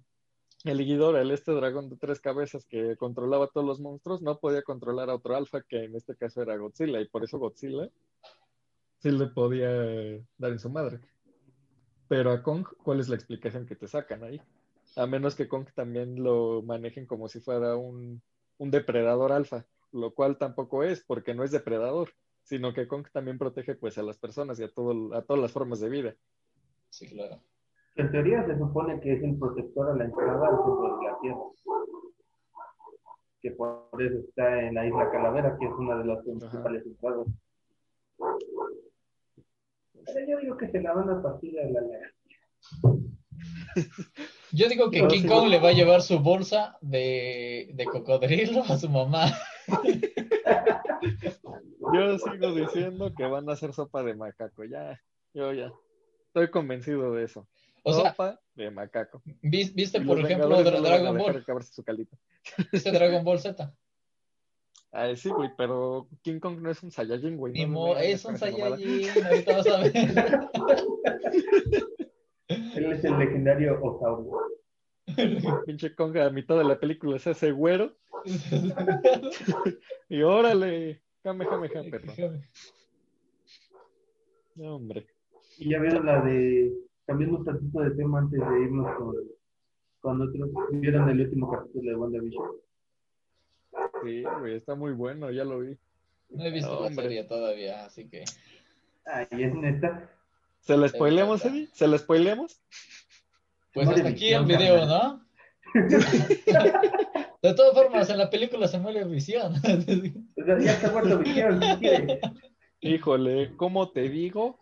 el 0.65 0.79
Ghidorah, 0.79 1.21
el 1.21 1.31
este 1.31 1.53
dragón 1.53 1.91
de 1.91 1.97
tres 1.97 2.21
cabezas 2.21 2.65
que 2.65 2.97
controlaba 2.97 3.47
a 3.47 3.49
todos 3.49 3.67
los 3.67 3.81
monstruos, 3.81 4.23
no 4.23 4.39
podía 4.39 4.63
controlar 4.63 5.11
a 5.11 5.17
otro 5.17 5.37
alfa, 5.37 5.63
que 5.63 5.85
en 5.85 5.95
este 5.95 6.17
caso 6.17 6.41
era 6.41 6.57
Godzilla, 6.57 7.01
y 7.01 7.09
por 7.09 7.23
eso 7.25 7.39
Godzilla 7.39 7.89
sí 9.03 9.11
le 9.11 9.27
podía 9.27 9.69
dar 10.39 10.53
en 10.53 10.59
su 10.61 10.71
madre. 10.71 11.01
Pero 12.09 12.31
a 12.31 12.43
Kong, 12.43 12.67
¿cuál 12.85 13.01
es 13.01 13.09
la 13.09 13.17
explicación 13.17 13.67
que 13.67 13.75
te 13.75 13.89
sacan 13.89 14.23
ahí? 14.23 14.41
A 14.97 15.07
menos 15.07 15.35
que 15.35 15.49
Kong 15.49 15.67
también 15.75 16.23
lo 16.23 16.63
manejen 16.63 17.07
como 17.07 17.29
si 17.29 17.41
fuera 17.41 17.77
un, 17.77 18.23
un 18.59 18.71
depredador 18.71 19.33
alfa, 19.33 19.67
lo 19.91 20.15
cual 20.15 20.39
tampoco 20.39 20.85
es, 20.85 21.05
porque 21.05 21.35
no 21.35 21.43
es 21.43 21.51
depredador, 21.51 22.11
sino 22.45 22.73
que 22.73 22.87
Kong 22.87 23.07
también 23.13 23.39
protege 23.39 23.75
pues 23.75 23.99
a 23.99 24.03
las 24.03 24.19
personas 24.19 24.61
y 24.61 24.65
a 24.65 24.69
todo, 24.69 25.15
a 25.15 25.23
todas 25.23 25.43
las 25.43 25.53
formas 25.53 25.81
de 25.81 25.89
vida. 25.89 26.15
Sí, 26.91 27.09
claro. 27.09 27.41
En 27.97 28.11
teoría 28.13 28.47
se 28.47 28.57
supone 28.57 29.01
que 29.01 29.15
es 29.15 29.23
el 29.23 29.37
protector 29.39 29.91
a 29.91 29.97
la 29.97 30.05
entrada 30.05 30.49
al 30.49 30.57
centro 30.57 30.99
de 30.99 31.05
la 31.05 31.19
Tierra. 31.21 31.41
Que 33.41 33.51
por 33.51 33.89
eso 33.99 34.19
está 34.29 34.63
en 34.63 34.75
la 34.75 34.87
isla 34.87 35.11
Calavera, 35.11 35.57
que 35.59 35.67
es 35.67 35.73
una 35.73 35.99
de 35.99 36.05
las 36.05 36.23
principales 36.23 36.87
entradas. 36.87 37.27
Pero 40.07 40.27
yo 40.29 40.39
digo 40.41 40.57
que 40.57 40.69
se 40.69 40.81
la 40.81 40.93
van 40.93 41.11
a 41.11 41.23
partir 41.23 41.59
a 41.61 41.65
la 41.65 41.81
galaxia. 41.81 42.13
Yo 44.53 44.69
digo 44.69 44.91
que 44.91 45.03
No, 45.03 45.09
King 45.09 45.23
sí, 45.23 45.29
Kong 45.29 45.45
no. 45.45 45.49
le 45.49 45.59
va 45.59 45.71
a 45.71 45.73
llevar 45.73 46.03
su 46.03 46.19
bolsa 46.21 46.77
de, 46.81 47.71
de 47.75 47.85
cocodrilo 47.87 48.63
a 48.65 48.77
su 48.79 48.89
mamá. 48.89 49.27
Yo 51.95 52.19
sigo 52.19 52.55
diciendo 52.55 53.13
que 53.15 53.25
van 53.25 53.49
a 53.49 53.53
hacer 53.53 53.73
sopa 53.73 54.03
de 54.03 54.15
macaco, 54.15 54.65
ya, 54.65 55.01
yo 55.35 55.53
ya, 55.53 55.73
estoy 56.29 56.49
convencido 56.51 57.13
de 57.15 57.25
eso. 57.25 57.49
O 57.83 57.93
sea, 57.93 58.11
sopa 58.11 58.41
de 58.55 58.71
macaco. 58.71 59.21
¿vis- 59.43 59.75
¿viste 59.75 59.99
Y 59.99 60.05
por 60.05 60.19
ejemplo 60.21 60.63
Dragon 60.63 61.19
Ball? 61.19 61.45
su. 61.65 61.85
¿Viste 62.73 62.93
Dragon 62.93 63.25
Ball 63.25 63.41
Z? 63.41 63.75
Ay, 64.95 65.17
sí, 65.17 65.31
güey, 65.31 65.49
pero 65.57 66.07
King 66.23 66.39
Kong 66.39 66.61
no 66.61 66.71
es 66.71 66.83
un 66.83 66.91
Saiyajin, 66.91 67.37
güey. 67.39 67.55
Ni 67.55 67.65
no 67.65 67.73
mo- 67.73 67.97
es 67.97 68.25
un. 68.27 68.37
Saiyajin, 68.37 69.09
ahorita 69.25 69.57
vas 69.57 69.67
a 69.67 69.79
ver. 69.79 69.93
Él 72.49 72.93
es 72.93 73.05
el 73.05 73.19
legendario 73.19 73.83
Osaurio. 73.83 74.39
Pinche 75.67 75.95
Kong 75.95 76.17
a 76.19 76.29
mitad 76.31 76.59
de 76.59 76.65
la 76.65 76.79
película 76.79 77.17
es 77.17 77.27
ese 77.27 77.53
güero. 77.53 77.97
Y 80.09 80.21
órale, 80.23 81.03
Kamehameha, 81.23 81.83
perro. 81.91 82.13
No, 84.57 84.77
hombre. 84.77 85.07
Y 85.59 85.71
ya 85.71 85.81
vieron 85.81 86.05
la 86.05 86.21
de. 86.23 86.71
Cambiando 87.07 87.39
un 87.39 87.45
tantito 87.47 87.81
de 87.81 87.91
tema 87.93 88.19
antes 88.21 88.39
de 88.39 88.61
irnos 88.63 88.95
con, 88.97 89.17
con 90.01 90.21
otros. 90.21 90.51
¿Vieron 90.73 91.09
el 91.09 91.21
último 91.23 91.51
capítulo 91.51 91.91
de 91.91 91.97
WandaVision? 91.97 92.51
Sí, 94.03 94.23
güey, 94.41 94.57
está 94.57 94.75
muy 94.75 94.93
bueno, 94.93 95.31
ya 95.31 95.45
lo 95.45 95.61
vi. 95.61 95.77
No 96.31 96.45
he 96.45 96.51
visto 96.51 96.73
No, 96.75 96.81
la 96.81 96.87
hombre. 96.89 97.05
serie 97.05 97.25
todavía, 97.25 97.85
así 97.85 98.09
que. 98.09 98.25
Ay, 99.05 99.27
es 99.31 99.55
neta. 99.55 100.11
¿Se 100.61 100.77
la 100.77 100.89
spoileamos. 100.89 101.45
Eddie? 101.45 101.69
¿Se 101.73 101.87
la 101.87 101.99
spoileamos? 101.99 102.61
Pues 103.73 103.89
hasta 103.89 104.09
aquí 104.09 104.33
el 104.33 104.45
video. 104.45 104.87
¿no? 104.87 105.25
De 107.43 107.55
todas 107.55 107.75
formas, 107.75 108.09
en 108.11 108.19
la 108.19 108.31
película 108.31 108.69
se 108.69 108.79
muere 108.79 109.05
Visión. 109.05 109.55
Ya 110.37 110.73
está 110.73 110.91
muerto 110.93 111.19
Visión. 111.19 111.61
Híjole, 112.81 113.57
¿cómo 113.57 113.91
te 113.91 114.09
digo? 114.09 114.59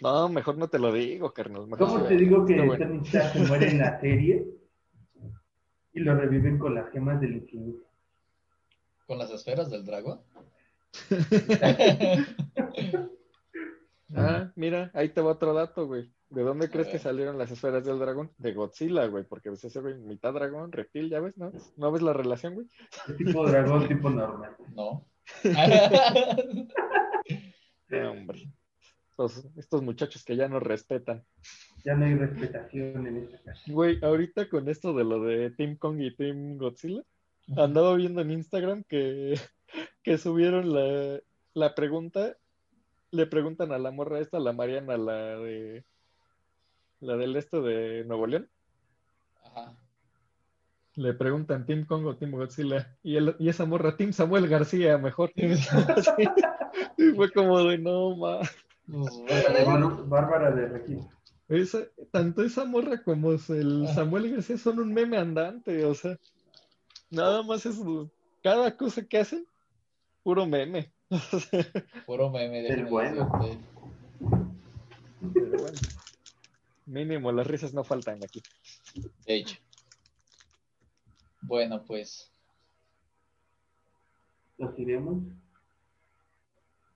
No, 0.00 0.28
mejor 0.28 0.58
no 0.58 0.68
te 0.68 0.78
lo 0.78 0.92
digo, 0.92 1.32
carnal. 1.32 1.66
mejor 1.66 1.88
¿Cómo 1.88 2.04
te 2.04 2.16
digo 2.16 2.44
que 2.44 2.60
bueno. 2.60 3.04
Se 3.04 3.38
muere 3.40 3.70
en 3.70 3.78
la 3.78 4.00
serie 4.00 4.46
y 5.96 6.00
lo 6.00 6.14
reviven 6.14 6.58
con 6.58 6.74
las 6.74 6.90
gemas 6.90 7.20
del 7.20 7.36
infinito? 7.36 7.86
¿Con 9.06 9.18
las 9.18 9.30
esferas 9.30 9.70
del 9.70 9.84
dragón? 9.84 10.20
Ah, 14.14 14.52
mira, 14.54 14.92
ahí 14.94 15.08
te 15.08 15.20
va 15.20 15.32
otro 15.32 15.52
dato, 15.52 15.88
güey. 15.88 16.12
¿De 16.30 16.42
dónde 16.42 16.70
crees 16.70 16.86
que 16.86 17.00
salieron 17.00 17.36
las 17.36 17.50
esferas 17.50 17.84
del 17.84 17.98
dragón? 17.98 18.30
De 18.38 18.52
Godzilla, 18.52 19.04
güey, 19.06 19.24
porque 19.24 19.50
pues 19.50 19.64
ese 19.64 19.80
güey, 19.80 19.98
mitad 19.98 20.32
dragón, 20.32 20.70
reptil, 20.70 21.10
¿ya 21.10 21.18
ves? 21.18 21.36
¿No? 21.36 21.50
¿No 21.76 21.90
ves 21.90 22.02
la 22.02 22.12
relación, 22.12 22.54
güey? 22.54 22.68
Tipo 23.18 23.44
dragón, 23.44 23.88
tipo 23.88 24.08
normal. 24.08 24.56
No. 24.74 25.04
No, 27.88 28.12
hombre. 28.12 28.48
Estos, 29.18 29.46
estos 29.56 29.82
muchachos 29.82 30.22
que 30.24 30.36
ya 30.36 30.46
nos 30.46 30.62
respetan. 30.62 31.24
Ya 31.86 31.94
no 31.94 32.04
hay 32.04 32.16
respetación 32.16 33.06
en 33.06 33.16
esta 33.16 33.38
casa. 33.40 33.62
Güey, 33.66 33.98
ahorita 34.04 34.46
con 34.50 34.68
esto 34.68 34.92
de 34.92 35.04
lo 35.04 35.22
de 35.22 35.50
Team 35.52 35.76
Kong 35.78 36.02
y 36.02 36.14
Team 36.14 36.58
Godzilla, 36.58 37.02
andaba 37.56 37.94
viendo 37.94 38.20
en 38.20 38.30
Instagram 38.32 38.84
que, 38.86 39.40
que 40.02 40.18
subieron 40.18 40.70
la, 40.74 41.18
la 41.54 41.74
pregunta, 41.74 42.36
le 43.10 43.26
preguntan 43.26 43.72
a 43.72 43.78
la 43.78 43.90
morra 43.90 44.20
esta, 44.20 44.36
a 44.36 44.40
la 44.40 44.52
Mariana, 44.52 44.98
la 44.98 45.38
de 45.38 45.84
la 47.00 47.16
del 47.16 47.36
este 47.36 47.60
de 47.62 48.04
Nuevo 48.04 48.26
León, 48.26 48.50
Ajá. 49.44 49.74
le 50.96 51.14
preguntan 51.14 51.64
Team 51.64 51.86
Kong 51.86 52.04
o 52.04 52.16
Team 52.16 52.32
Godzilla, 52.32 52.94
y, 53.02 53.16
el- 53.16 53.36
y 53.38 53.48
esa 53.48 53.64
morra, 53.64 53.96
Team 53.96 54.12
Samuel 54.12 54.46
García, 54.46 54.98
mejor. 54.98 55.32
Y 56.98 57.12
fue 57.14 57.30
como 57.32 57.62
de 57.64 57.78
no 57.78 58.14
ma. 58.16 58.40
De 58.86 60.04
Bárbara 60.06 60.50
de 60.52 60.68
Regina. 60.68 61.08
Esa, 61.48 61.86
tanto 62.10 62.42
esa 62.42 62.64
morra 62.64 63.02
como 63.02 63.32
el 63.32 63.86
Ah. 63.88 63.94
Samuel 63.94 64.30
García 64.32 64.58
son 64.58 64.80
un 64.80 64.92
meme 64.92 65.16
andante, 65.16 65.84
o 65.84 65.94
sea, 65.94 66.18
nada 67.10 67.42
más 67.42 67.66
es 67.66 67.76
cada 68.42 68.76
cosa 68.76 69.06
que 69.06 69.18
hacen, 69.18 69.46
puro 70.22 70.46
meme. 70.46 70.92
Puro 72.06 72.30
meme. 72.30 72.60
El 72.60 72.64
déjenme 72.68 72.90
bueno. 72.90 73.30
Pero 75.32 75.50
bueno, 75.50 75.78
mínimo, 76.84 77.30
las 77.30 77.46
risas 77.46 77.72
no 77.72 77.84
faltan 77.84 78.18
aquí. 78.24 78.42
De 79.24 79.36
hecho. 79.36 79.56
Bueno, 81.42 81.84
pues. 81.84 82.28
Los 84.58 84.76
iremos. 84.78 85.22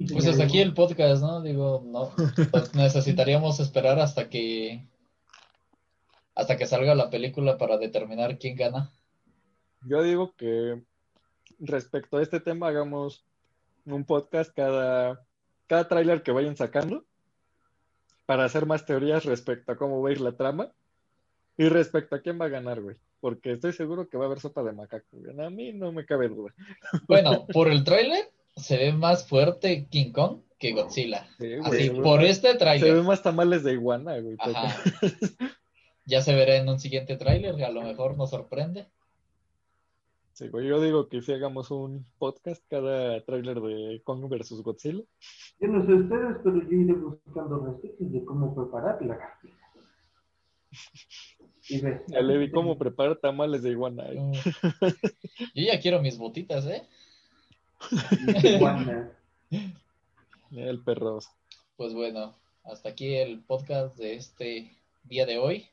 Pues 0.09 0.27
hasta 0.27 0.45
aquí 0.45 0.61
el 0.61 0.73
podcast, 0.73 1.23
¿no? 1.23 1.43
Digo, 1.43 1.83
no. 1.85 2.13
pues 2.51 2.75
necesitaríamos 2.75 3.61
esperar 3.61 3.99
hasta 4.01 4.29
que. 4.29 4.87
Hasta 6.35 6.57
que 6.57 6.67
salga 6.67 6.95
la 6.95 7.11
película 7.11 7.59
para 7.59 7.77
determinar 7.77 8.39
quién 8.39 8.57
gana. 8.57 8.91
Yo 9.83 10.03
digo 10.03 10.35
que 10.37 10.83
respecto 11.59 12.17
a 12.17 12.23
este 12.23 12.41
tema 12.41 12.69
hagamos 12.69 13.25
un 13.85 14.05
podcast 14.05 14.55
cada, 14.55 15.27
cada 15.67 15.89
tráiler 15.89 16.23
que 16.23 16.33
vayan 16.33 16.57
sacando 16.57 17.05
para 18.25 18.45
hacer 18.45 18.65
más 18.65 18.87
teorías 18.87 19.25
respecto 19.25 19.73
a 19.73 19.77
cómo 19.77 20.01
va 20.01 20.09
a 20.09 20.13
ir 20.13 20.21
la 20.21 20.37
trama 20.37 20.73
y 21.59 21.69
respecto 21.69 22.15
a 22.15 22.21
quién 22.21 22.41
va 22.41 22.47
a 22.47 22.51
ganar, 22.51 22.81
güey. 22.81 22.97
Porque 23.21 23.53
estoy 23.53 23.75
seguro 23.75 24.09
que 24.09 24.17
va 24.17 24.25
a 24.25 24.27
haber 24.29 24.41
sopa 24.41 24.63
de 24.63 24.73
macaco, 24.73 25.09
güey. 25.13 25.39
A 25.39 25.51
mí 25.51 25.75
no 25.75 25.93
me 25.93 26.07
cabe 26.07 26.29
duda. 26.29 26.55
Bueno, 27.07 27.47
por 27.53 27.69
el 27.69 27.85
tráiler 27.85 28.31
se 28.57 28.77
ve 28.77 28.93
más 28.93 29.27
fuerte 29.27 29.87
King 29.89 30.13
Kong 30.13 30.41
que 30.59 30.73
Godzilla. 30.73 31.27
Sí, 31.39 31.57
güey, 31.57 31.61
Así, 31.65 31.87
se 31.87 31.91
ve 31.93 32.03
por 32.03 32.23
este 32.23 32.49
Se 32.49 32.53
ven 32.53 32.59
tráiler. 32.59 33.03
más 33.03 33.23
tamales 33.23 33.65
de 33.65 33.73
iguana, 33.73 34.19
güey. 34.19 34.37
Ajá. 34.39 34.77
Ya 36.07 36.23
se 36.23 36.35
verá 36.35 36.57
en 36.57 36.69
un 36.69 36.81
siguiente 36.81 37.17
tráiler, 37.17 37.55
que 37.55 37.65
a 37.65 37.71
lo 37.71 37.83
mejor 37.83 38.17
nos 38.17 38.31
sorprende. 38.31 38.89
Sí, 40.33 40.49
güey, 40.49 40.67
yo 40.67 40.81
digo 40.81 41.09
que 41.09 41.21
si 41.23 41.33
hagamos 41.33 41.71
un 41.71 42.05
podcast 42.19 42.65
cada 42.69 43.23
tráiler 43.25 43.61
de 43.61 44.03
Kong 44.03 44.29
versus 44.29 44.63
Godzilla. 44.63 45.05
Yo 45.61 45.69
no 45.69 45.87
sé 45.87 45.93
ustedes, 45.95 46.39
pero 46.43 46.63
yo 46.63 46.77
iré 46.77 46.95
buscando 46.95 47.65
recetas 47.65 48.11
de 48.11 48.25
cómo 48.25 48.55
preparar 48.55 49.01
la 49.03 49.19
carne. 49.19 49.53
Ya 52.09 52.21
le 52.21 52.39
vi 52.39 52.51
cómo 52.51 52.77
preparar 52.77 53.17
tamales 53.17 53.63
de 53.63 53.71
iguana. 53.71 54.09
eh. 54.09 54.19
Mm. 54.19 54.33
Yo 55.55 55.63
ya 55.65 55.79
quiero 55.81 56.01
mis 56.01 56.19
botitas, 56.19 56.67
¿eh? 56.67 56.89
El 60.51 60.83
perro. 60.83 61.21
Pues 61.77 61.95
bueno, 61.95 62.35
hasta 62.65 62.91
aquí 62.91 63.15
el 63.15 63.41
podcast 63.41 63.97
de 63.97 64.15
este 64.15 64.71
día 65.05 65.27
de 65.27 65.39
hoy. 65.39 65.67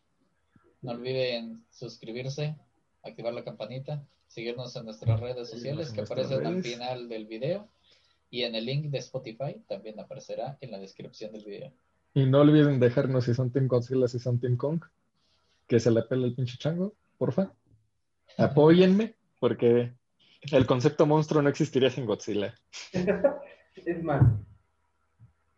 No 0.81 0.91
olviden 0.91 1.65
suscribirse, 1.71 2.55
activar 3.03 3.33
la 3.33 3.43
campanita, 3.43 4.03
seguirnos 4.27 4.75
en 4.75 4.85
nuestras 4.85 5.19
redes 5.19 5.49
sociales 5.49 5.91
que 5.91 6.01
aparecen 6.01 6.45
al 6.45 6.63
final 6.63 7.09
del 7.09 7.25
video 7.25 7.67
y 8.29 8.43
en 8.43 8.55
el 8.55 8.65
link 8.65 8.85
de 8.85 8.99
Spotify 8.99 9.61
también 9.67 9.99
aparecerá 9.99 10.57
en 10.61 10.71
la 10.71 10.79
descripción 10.79 11.31
del 11.31 11.43
video. 11.43 11.71
Y 12.13 12.25
no 12.25 12.41
olviden 12.41 12.79
dejarnos 12.79 13.25
si 13.25 13.33
son 13.33 13.51
Team 13.51 13.67
Godzilla, 13.67 14.07
si 14.07 14.19
son 14.19 14.39
Team 14.39 14.57
Kong. 14.57 14.81
Que 15.67 15.79
se 15.79 15.91
la 15.91 16.07
pele 16.07 16.27
el 16.27 16.35
pinche 16.35 16.57
chango, 16.57 16.93
porfa. 17.17 17.51
Apóyenme, 18.37 19.15
porque 19.39 19.93
el 20.51 20.65
concepto 20.65 21.05
monstruo 21.05 21.41
no 21.41 21.49
existiría 21.49 21.89
sin 21.89 22.05
Godzilla. 22.05 22.53
Es 23.85 24.03
más, 24.03 24.23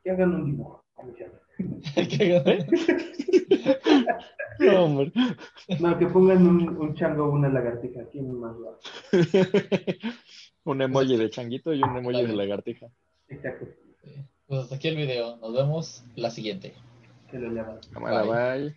que 0.04 0.12
hagan 0.12 0.36
un 0.36 0.46
dibujo. 0.46 0.84
No, 4.60 4.84
hombre. 4.84 5.14
No, 5.80 5.98
que 5.98 6.06
pongan 6.08 6.46
un, 6.46 6.68
un 6.78 6.94
chango 6.94 7.24
o 7.24 7.32
una 7.32 7.48
lagartija. 7.48 8.02
¿Quién 8.12 8.38
más 8.40 8.54
va? 8.58 8.78
un 10.66 10.82
emoji 10.82 11.16
de 11.16 11.30
changuito 11.30 11.74
y 11.74 11.82
un 11.82 11.96
emoji 11.96 12.26
de 12.26 12.36
lagartija. 12.36 12.88
Exacto. 13.30 13.68
Pues 14.48 14.64
hasta 14.64 14.76
aquí 14.76 14.90
el 14.90 14.98
video, 14.98 15.38
nos 15.38 15.54
vemos 15.54 16.04
la 16.16 16.30
siguiente. 16.30 16.74
Que 17.32 17.40
lo 17.40 17.54
llaman. 17.54 17.80
Cámara, 17.94 18.24
bye. 18.24 18.76